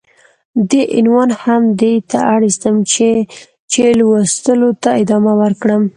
[0.69, 3.09] دې عنوان هم دې ته اړيستم چې
[3.71, 5.81] ،چې لوستلو ته ادامه ورکړم.